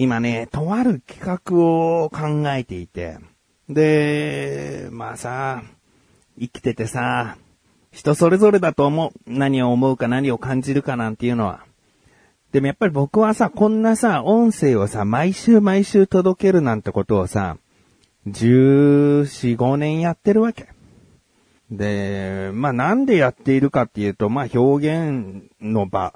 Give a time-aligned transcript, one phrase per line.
[0.00, 3.18] 今ね、とある企画を考えていて、
[3.68, 5.64] で、まあさ、
[6.38, 7.36] 生きててさ、
[7.90, 9.12] 人それぞれだと思う。
[9.26, 11.64] 何を思うか何を感じるかなんていうのは。
[12.52, 17.56] でもやっぱり僕はさ、こんなさ、音声をさ、毎週毎週届けるなんてことをさ、
[18.28, 20.68] 14、5年やってるわけ。
[21.72, 26.14] で、まあなんでやっているかっていうと、まあ表現の場、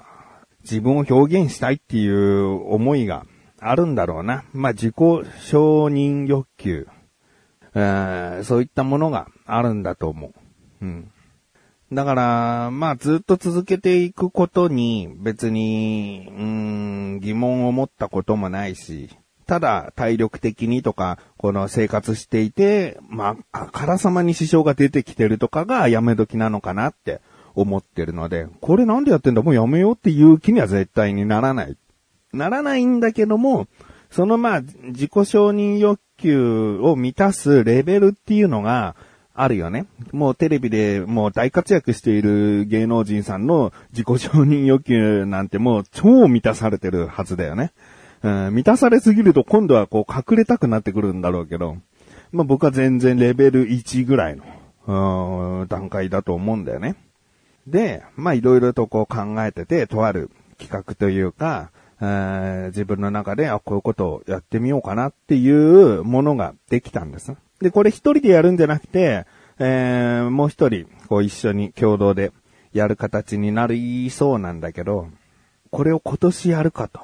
[0.62, 3.26] 自分を表現したいっていう思いが
[3.62, 4.44] あるんだろうな。
[4.52, 6.88] まあ自己承認欲求、
[7.74, 10.32] え、そういったものがあるんだと思う。
[10.82, 11.10] うん。
[11.92, 19.10] だから、まあずっと続けていくことに別に、うん、疑問を持ったこともないし、
[19.46, 27.20] ただ体力的にとか、この生活していて、まあ、あからさまに支障が出てきてるとかがやめ時なのかなって
[27.54, 29.42] 思ってるので、これなんでやってんだ？
[29.42, 31.76] もうやめようっていう気には絶対にならない。
[32.32, 33.66] ならないんだけども、
[34.10, 38.94] そのまあ、自己承認欲求を満たすレベルっていうのが、
[39.34, 39.86] あるよね。
[40.12, 47.72] もうテレビでもう大活躍している芸能人さんの自己承認欲求なんてもう超満たされてるはずだよね。
[48.22, 51.78] うん、満たされすぎると今度はこう隠れたくなってくるんだろうけど、
[52.30, 54.38] まあ僕は全然レベル1ぐらい
[54.86, 56.96] の、段階だと思うんだよね。
[57.66, 61.70] で、まあいろいろとこう考えてて、とある企画というか、
[62.02, 67.32] 自分の中で、あ、こういうことをやってみようかなっていうものができたんです。
[67.60, 69.24] で、これ一人でやるんじゃなくて、
[69.58, 72.32] えー、もう一人、こう一緒に共同で
[72.72, 75.08] やる形になりそうなんだけど、
[75.70, 77.00] これを今年やるかと。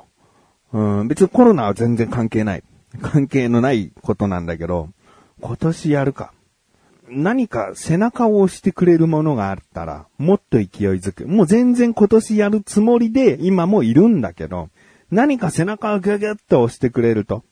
[0.72, 2.64] うん、別にコロナは全然関係ない。
[3.00, 4.88] 関係のないことなんだけど、
[5.40, 6.32] 今年やるか。
[7.10, 10.66] 何か背中を押してくれるものがあったら、もっと勢い
[10.98, 11.26] づく。
[11.26, 14.68] もう全然今年やるつもりで今もいるんだけど、
[15.10, 17.44] 何か背中をギュギュッと押してくれると、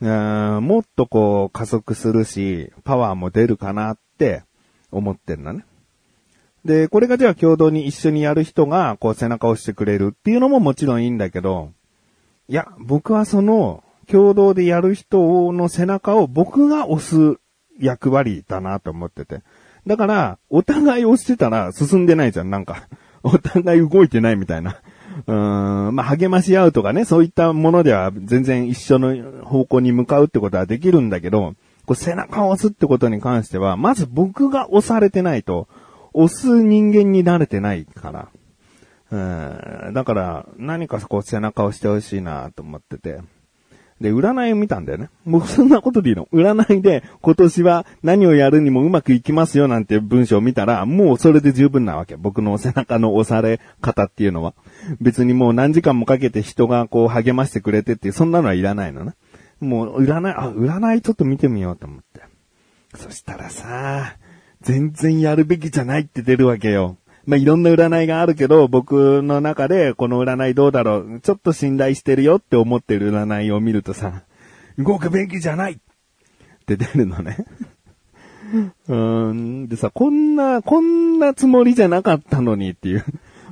[0.00, 4.42] もっとこう加速するし、パワーも出るかなって
[4.90, 5.64] 思ってんだね。
[6.64, 11.72] で、これがじゃあ共同に一緒にやる人がこう背中を押してくれるっていうのももちろんいいんだけど、
[12.48, 17.38] いや、僕はその共同でやる人の背中を僕が押す
[17.78, 19.42] 役割だなと思ってて。
[19.86, 22.88] だから、お互い押してたら進んでないじゃん、なんか。
[23.22, 24.80] お互い動いてないみたいな。
[25.26, 31.54] うん、まあ、励まし合うとかね、そういったものでは全然一緒の方向に向かうってことはできるんだけど、
[31.86, 35.68] こう背中を押すってことに関しては、まず僕が押されてないと、
[36.12, 38.28] 押す人間に慣れてないから。
[39.10, 39.16] う
[39.90, 43.20] ん、だから、何かこう背中を押してほしいなと思ってて。
[44.00, 45.08] で、占いを見たんだよね。
[45.26, 46.28] 僕そんなことでいいの？
[46.32, 52.16] 占いで今年は何をやるにもうまくいきますよなんて文章を見たら、もうそれで十分なわけ。
[52.16, 54.54] 僕の背中の押され方っていうのは。
[55.00, 59.14] 別にもう何時間もかけて人がこう励ましてくれてっていう、そんなのはいらないのね。
[59.60, 62.22] もう占い、あ、占いちょっと見てみようと思って。
[62.94, 64.16] そしたらさ、
[64.60, 66.96] 全然やるべきじゃないって出るわけよ。
[67.28, 74.22] まあ、いろんな占いがあるけど、僕の中でこの占いどうだろう、ちょっと信頼してるよって思ってる占いを見るとさ、
[74.78, 75.76] 動くべきじゃないっ
[76.64, 77.36] て出るのね。
[78.88, 79.68] うーん。
[79.68, 83.04] でさ、こんな、こんなつもりじゃなかったのにっていう。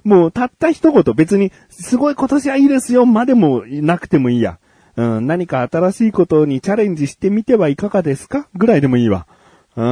[0.05, 4.59] もうたった一言別に、すごい今年はいいですよまでもなくてもいいや。
[4.97, 8.49] うん、何か新しいことにチャレンジしてみてはいかがですか？
[8.55, 9.27] ぐらいでもいいわ。
[9.77, 9.83] う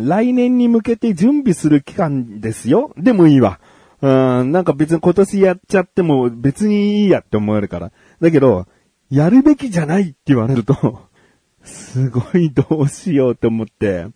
[0.00, 3.60] ん、来年に向けて準備する期間ですよでもいいわ。
[4.00, 4.08] う
[4.44, 7.92] ん、なんか別に今年やっちゃっても別にいいやって思えるから。
[8.20, 8.66] だけど、
[9.10, 11.08] やるべきじゃないって言われると
[11.62, 14.06] すごいどうしようと思って。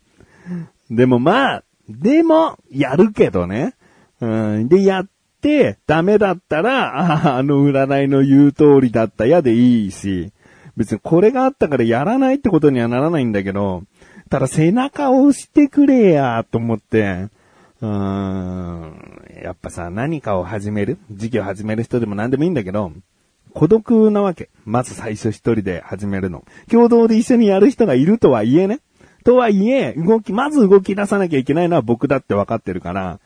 [0.90, 3.74] でもまあ、でも、やるけどね。
[4.20, 10.32] うん、で、やって、ダメだったら、ああ、の占いの言う通りだったやでいいし、
[10.76, 13.82] 別にこれがあったからやらないってことにはならないんだけど、
[14.32, 17.28] っただ背中を押してくれや、と思って、
[17.82, 22.92] うーん、やっぱさ、何かを始める事業始める人でも何でもいいんだけど、
[23.52, 24.48] 孤独なわけ。
[24.64, 26.44] まず最初一人で始めるの。
[26.70, 28.80] 共同で一緒にやる人がいるとはいえね。
[29.24, 33.20] とはいえ、動き、まず動き出さなきゃいけないのは僕だって分かってるから、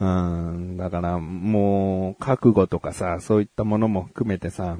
[0.00, 4.78] うーん、だからもう、覚悟とかさ、そういったものも含めてさ、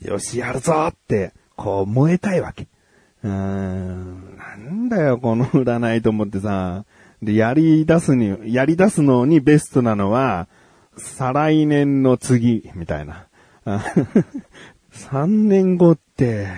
[0.00, 2.66] よし、やるぞって、こう燃えたいわけ。
[3.22, 6.84] うーん、なんだよ、この占いと思ってさ。
[7.22, 10.48] で、やり出すに、やり出すのにベストなのは、
[10.96, 13.26] 再来年の次、みたいな。
[14.92, 16.48] 3年後って、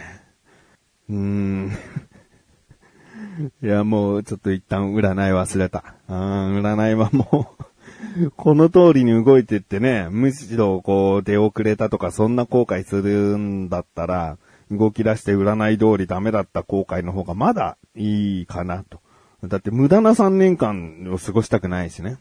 [1.09, 1.73] うーん。
[3.63, 5.95] いや、もう、ちょっと一旦占い忘れた。
[6.09, 7.63] うん、占いはもう
[8.37, 14.39] この通りに動いてってね、むしろこう出遅れたとかそんな後悔するんだったら、
[14.73, 19.01] 動き出して占い通りダメだった後悔の方がまだいいかなと。
[19.45, 22.19] だって無駄な3年間を過ごしたくないしね。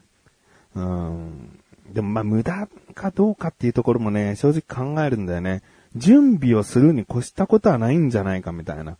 [0.75, 1.59] うん。
[1.91, 5.61] でもまあ無駄かどうかっていうところもね、正直考えるんだよね。
[5.95, 8.97] 準備をするに越したことはないんじゃないかみたいな。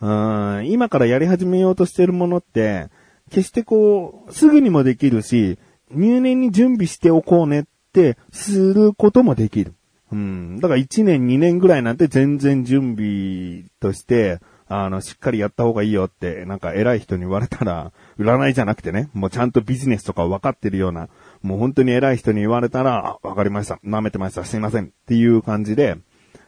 [0.00, 2.88] うん、今からやり始めようとしてるものって、
[3.30, 5.58] 決してこう、すぐにもできるし、
[5.90, 9.74] 入念に準備しておこうねってすることもできる。
[10.12, 10.60] うん。
[10.60, 14.40] だから1年2年ぐらいなんて全然準備として、
[14.70, 21.08] あの、しっかりやった方がいいよって、なんか偉い人に言われたら、占いじゃなくてね、もうちゃんとビジネスとか分かってるような、
[21.42, 23.80] もう本当に偉い人に言われたら、わかりました。
[23.84, 24.44] 舐めてました。
[24.44, 24.86] すいません。
[24.86, 25.96] っていう感じで、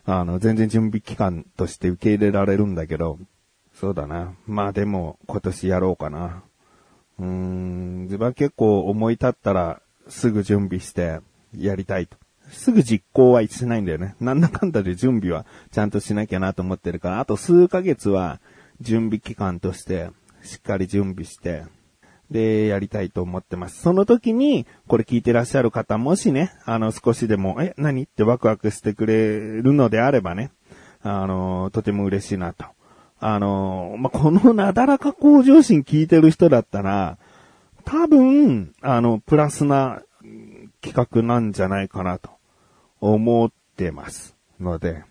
[0.04, 3.18] あの、全然準備期間として受け入れられるんだけど、
[3.72, 4.34] そうだな。
[4.46, 6.42] まあでも、今年やろうかな。
[7.18, 11.20] うーん、自分は結構思い立ったら、すぐ準備して、
[11.56, 12.18] やりたいと。
[12.50, 14.14] すぐ実行はしないんだよね。
[14.20, 18.40] なんだかんだで準備はちゃんとしなきゃなと思ってるから、あと数ヶ月は
[18.80, 20.10] 準備期間として、
[20.42, 21.64] しっかり準備して、
[22.30, 23.82] で、やりたいと思ってます。
[23.82, 28.04] その時に、これ聞いてらっしゃる方、もしね、あの、少しでも、え、何？
[28.04, 30.52] ってワクワクしてくれるのであればね、
[31.02, 32.64] あの、とても嬉しいなと。
[33.18, 37.18] あの、まあ、このなだらか向上心聞いてる人だったら、
[37.84, 40.02] 多分、あの、プラスな
[40.80, 42.30] 企画なんじゃないかなと
[43.00, 45.04] 思ってますので。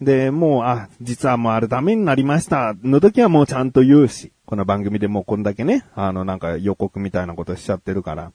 [0.00, 8.32] で、もう、あ、実はもうあれダメになりましたの時はもうちゃんと言うし、この番組でもうこんだけね、あのなんか予告みたいなことしちゃってるから。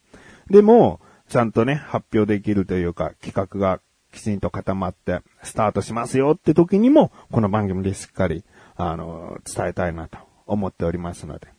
[0.50, 3.81] でも、ちゃんとね、発表できるというか、企画が
[4.12, 8.44] きちんと固まって、スタートしますよって時にも、この番組でしっかり、
[8.75, 11.59] あの、伝えたいなと思っておりますので。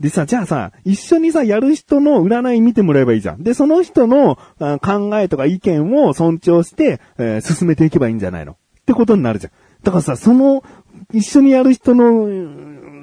[0.00, 3.42] でさ、じゃあさ、一緒にさ、やる人の占い見てもらえばいいじゃん。
[3.42, 4.36] で、その人の
[4.80, 8.56] 考えとか意見を尊重して、えー、進めていけばいいんじゃないのっ
[8.86, 9.52] てことになるじゃん。
[9.82, 10.64] だからさ、その、
[11.12, 12.28] 一緒にやる人の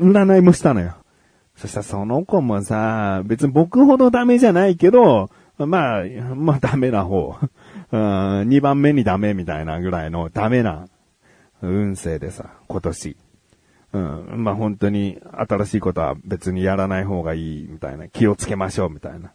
[0.02, 0.96] 占いもしたのよ。
[1.56, 6.04] そしたらその子もさ、別に僕ほどダメじゃないけど、まあ、
[6.36, 7.36] まあダメな方。
[8.46, 10.88] 二番目にダメみたいなぐらいのダメな
[11.62, 13.18] 運勢でさ、今年。
[13.94, 14.44] うん。
[14.44, 18.08] まあ本当に新しいことは別にやらない方がいいみたいな。
[18.08, 19.32] 気をつけましょうみたいな。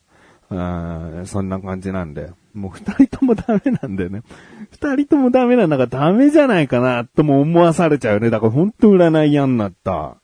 [0.51, 2.31] うん、そんな感じなんで。
[2.53, 4.23] もう二人ともダメなんだよね。
[4.71, 8.29] 二人ともダメなんだからダメじゃないかなとも思わされちゃうね。
[8.29, 10.17] だから本当占い嫌になった。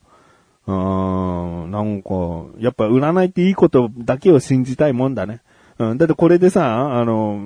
[0.66, 2.10] うん、なんか、
[2.58, 5.40] やっぱ占いっていいことだけを信じたいもんだね。
[5.78, 7.40] うん、だってこれでさ、あの、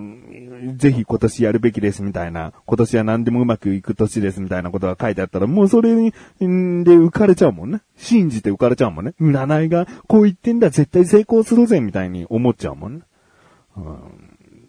[0.76, 6.14] ぜひ今年やるべきですみたいな、今年は何でもうまくいく年ですみたいなことが書いてあったら、もうそれに、
[6.44, 7.82] んで浮かれちゃうもんね。
[7.96, 9.14] 信じて浮かれちゃうもんね。
[9.20, 13.00] 占いがこう言ってんだ、絶対成功するぜみたいに思っちゃうもんね。
[13.76, 13.84] うん、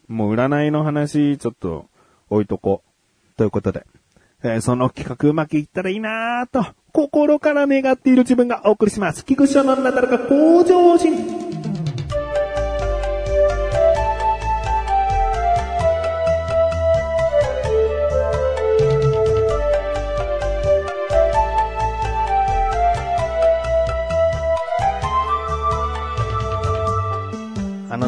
[0.08, 1.86] もう占いの話、ちょっと
[2.30, 3.38] 置いとこう。
[3.38, 3.86] ということで、
[4.44, 9.26] えー、その企画うまくいったらいいなぁと、心から願っている自分がお送りします。
[9.26, 11.43] 菊池のなだらか向上心。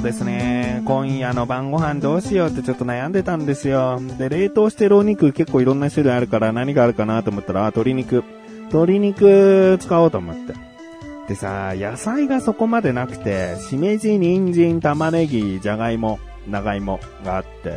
[0.06, 4.00] ですね、今夜の晩ご飯どうしようってちょっと悩んでたんですよ。
[4.20, 8.24] で、冷凍してるお肉結構いろんな種類あるから何があるかなと思ったら、あ、鶏肉。
[8.66, 10.54] 鶏肉使おうと思って。
[11.28, 17.74] でさ、野菜がそこまでなくて、しめじ、人参、玉ねぎ、じゃがいも、長芋があって、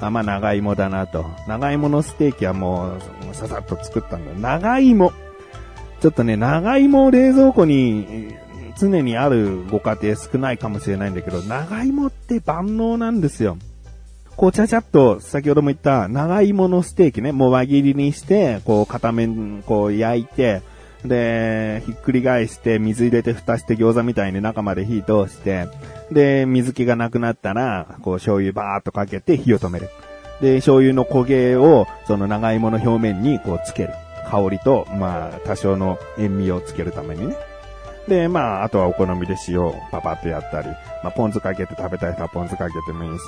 [0.00, 1.26] あ、まあ長芋だなと。
[1.48, 2.92] 長芋のステーキはも
[3.32, 4.32] う、ささっと作ったんだ。
[4.34, 5.12] 長芋。
[6.00, 8.36] ちょっとね、長芋を冷蔵庫に
[8.76, 13.56] 常にあるご家庭少ないかもしれないんだけど、長芋って万能なんですよ。
[14.36, 20.62] こう、ちゃちゃっと、先ほども言った長芋のステーキね、もう輪切りにして、こう、片面、こう、焼いて、
[21.04, 25.66] で、ひっくり返して、水入れて蓋して餃子みたいに中まで火通して、
[26.12, 29.88] で、水気がなくなったら、こう、醤油バーっとかけて火を止める。
[30.40, 33.90] で、醤油の焦げを、その長芋の表面にこうつける。
[34.30, 37.36] 香りと、まあ、多少の塩味をつけるためにね。
[38.08, 40.68] で、まあ、あとはお好みで塩パパッとやったり、
[41.02, 43.22] まあ、ポン酢かけて食べたい人はポン酢かけてもいいし。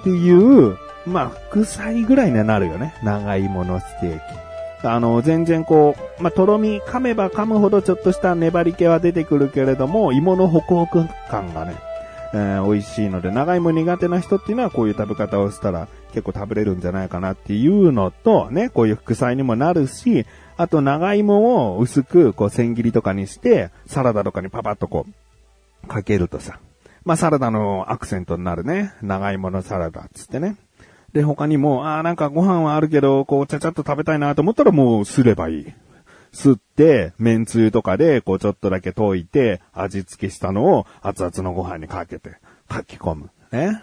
[0.00, 2.94] っていう、まあ、副菜ぐらいになるよね。
[3.02, 4.48] 長芋のステーキ。
[4.86, 11.76] あの、全然こう、まあ、とろみ噛めば噛むほどちょっとした粘り気は出てくるけれども、芋のホクホク感がね、
[12.32, 20.26] えー、美味しいので、長芋苦手な人っていうのはこういう食べ方をしたら結構食べれるんじゃないかなっていうのと、ね、こういう副菜にもなるし、
[20.58, 25.06] あと長芋を薄くこう千切りとかにして、サラダとかにパパッとこ
[25.84, 26.58] う、かけるとさ。
[27.04, 28.92] まあ、サラダのアクセントになるね。
[29.00, 30.56] 長芋のサラダっつってね。
[31.12, 35.72] で、他にも、ああ、なんかご飯はあるけど、こう、ちゃちゃっと食べたいなと思ったらもうすればいい。
[36.32, 42.32] すって、麺つゆとかで、こう、ちょっとだけ溶いて、味付けしたのを熱々のご飯にかけて、
[42.70, 43.30] 書き込む。
[43.52, 43.80] ね。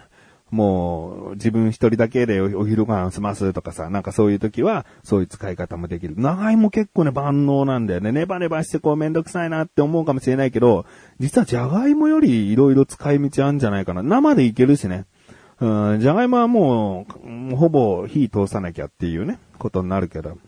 [0.50, 6.14] もう、自分一人だけでお昼ご飯済ますとかさ、なんかそういう時は、そういう使い方もできる。
[6.16, 8.12] 長芋結構ね、万能なんだよね。
[8.12, 10.86] ネバネバしてこうめんどくさいなって思うかもしれないけど、
[11.18, 14.02] 実はじゃがいもより色々使い道あるんじゃないかな。
[14.02, 15.04] 生でいけるしね。
[15.58, 17.06] うん、じゃがいもはも
[17.52, 20.38] う、ほぼ火通さなきゃっていうね、ことになるけど。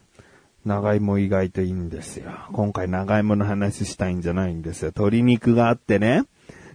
[0.65, 2.31] 長芋意外といいんですよ。
[2.53, 4.89] 今回長芋の話したいんじゃないんですよ。
[4.89, 6.25] 鶏肉があってね。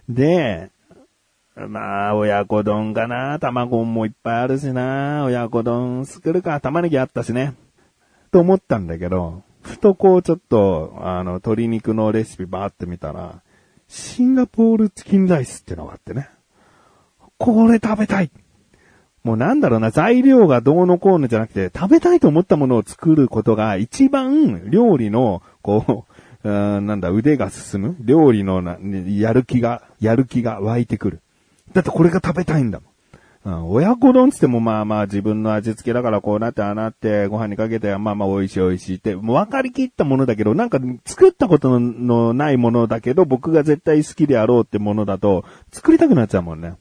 [0.08, 0.70] で、
[1.56, 3.38] まあ、親子丼かな。
[3.38, 5.24] 卵もいっぱいあるしな。
[5.24, 6.60] 親子丼作るか。
[6.60, 7.54] 玉ねぎあったしね。
[8.32, 13.40] と思ったんだけど、ふとこうちょっと、あの、鶏肉のレシピバーって見たら、
[13.86, 16.28] シンガポールチキンライスってのがあってね。
[17.38, 18.30] これ食べたい
[19.22, 26.04] もうなんだろうな、材料がどうのこうのじゃなくて、食べたいと思ったものを作ることが一番料理の、こ
[26.42, 31.20] う、うんなんだ、腕が進む料理のな、やる気が、やる気が湧いてくる。
[31.72, 32.90] だってこれが食べたいんだもん。
[33.46, 46.76] うん、親子丼つってもまあまあ自分の味付けだからこうなってああなってご飯にかけてまあまあ美味しい美味しいって、もう分かりきったものだけど、なんか作ったことのないものだけど僕が絶対好きであろうってものだと作りたくなっちゃうもんね。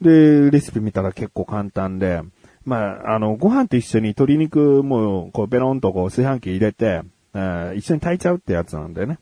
[0.00, 2.22] で、レシピ見たら結構簡単で、
[2.64, 7.02] まあ、あの、ご飯と一緒に鶏肉もこうベロンとこう炊飯器入れて、
[7.34, 9.18] えー、一緒に炊いちゃうってやつなんだよね。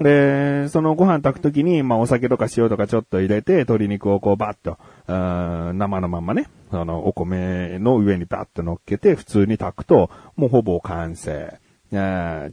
[0.00, 11.58] で、そのご飯炊くときに、まあお酒とか塩とかちょっと入れて、鶏肉をこうバッと、生のまんまね、あの、お米の上にバッと乗っけて、普通に炊くと、もうほぼ完成。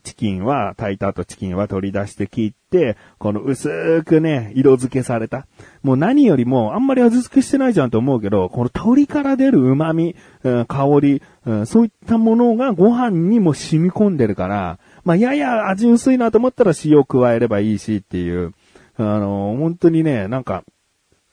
[0.03, 5.45] チキンは、炊いた後チキンは取り出して切って、この薄くね、色付けされた。
[5.83, 11.21] もう何よりも、あんまり味付けしてないじゃんと思うけど、この鶏から出る旨味、香り、
[11.65, 18.53] そういったものがご飯にも染み込んでるから、まあ、やや味薄いなと思ったら塩を加えればいいしっていう、
[18.97, 20.63] あの、本当にね、なんか、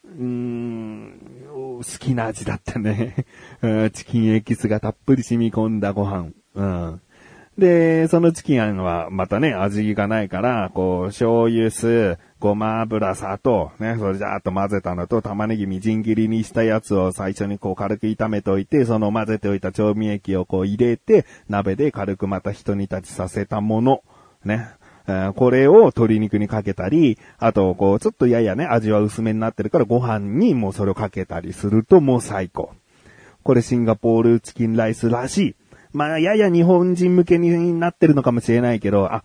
[0.05, 1.19] うーん、
[1.79, 3.25] 好きな味だったね。
[3.95, 6.33] チキンエキスがたっぷり染み込んだご飯。
[6.55, 7.01] うん。
[7.59, 24.03] で、そのチキンはまたね、味がないから、こう、醤油酢、ごま油、砂糖、ね、それじゃーっと混ぜたのと、玉ねぎみじん切りにしたやつを最初にこう軽く炒めておいて、その混ぜておいた調味液をこう入れて、鍋で軽くまた一煮立ちさせたもの、
[24.45, 24.69] ね。
[25.35, 32.73] これを鶏肉にかけたり、あと、こう、ちょっとややね、味は薄めになってるからご飯にもうそれをかけたりするともう最高。
[33.43, 35.55] これシンガポールチキンライスらしい。
[35.93, 39.25] まあ、やや日本人向けになってるのかもしれないけど、あ、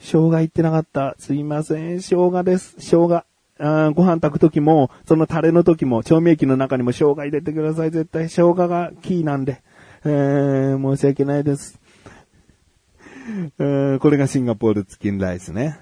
[0.00, 1.14] 生姜言ってなかった。
[1.18, 2.00] すいません。
[2.00, 2.76] 生姜です。
[2.78, 3.24] 生姜。
[3.60, 7.90] あご飯炊くときも、そのタレの時も、調味液の中にも生姜入れてください。
[7.90, 9.62] 絶対生姜がキーなんで。
[10.04, 11.80] えー、申し訳ないです。
[13.58, 15.78] えー、これがシンガポールチキンライスね。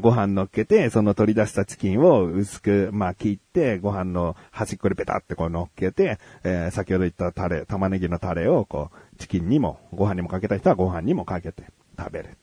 [0.00, 11.64] ご飯乗っけて、その取り出したチキンを薄く、まあ、切って、ご飯の端っこにペタってこう乗っけて、えー、先ほど言ったタレ、玉ねぎのタレをこう、チキンにも、ご飯にもかけた人はご飯にもかけて
[11.98, 12.38] 食べる。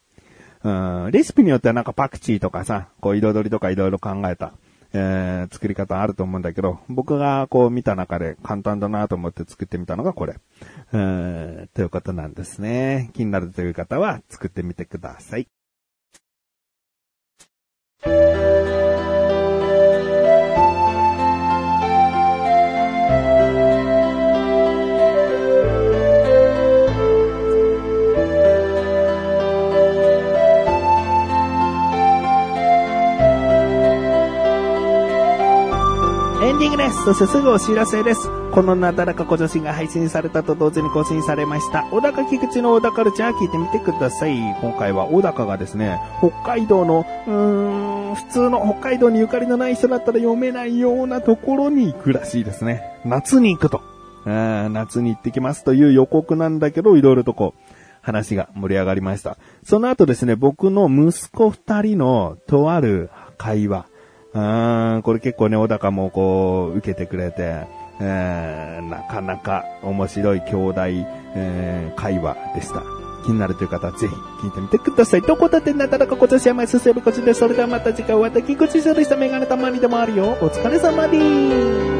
[0.64, 0.70] う
[1.08, 4.54] ん、レシピによってはなんかパクチーとかさ、こう彩りとかいろいろ考えた、
[4.94, 10.36] えー、作り方あると思うんだけど、僕がこう見た中で簡単だなと思って作ってみたのがこれ。
[10.94, 13.12] うん、ということなんですね。
[13.14, 15.48] 気になるという方は作ってみてください。
[36.68, 37.04] ングです。
[37.06, 38.30] そしてすぐお知らせです。
[38.52, 41.84] このなだらか小女子が配信されたと同時に更新されました。
[41.92, 44.36] 小高菊池の小高カルチャー聞いてみてください。
[44.62, 52.82] 今回は小高がですね、北海道の、うーん、普通の北海道にゆかりのない人だったら読めないようなところに行くらしいですね。
[53.06, 53.82] 夏に行くと。
[54.26, 57.62] 夏に行ってきますという予告なんだけど、いろいろとこう、
[58.02, 59.38] 話が盛り上がりました。
[59.64, 63.86] その後ですね、僕の息子二人のとある会話。
[64.38, 67.66] うん、これ結構ね、小高もこう、受けてくれて、
[68.00, 70.82] えー、なかなか面白い兄弟、
[71.36, 72.84] えー、会話でした。
[73.26, 74.14] 気になるという方はぜひ
[74.46, 75.22] 聞いてみてください。
[75.22, 80.38] どこだってなだらか今年は前進むこちで、それではまた次回お会いでき口でしたメガネたまにでもあるよ。
[80.40, 81.97] お疲れ様です。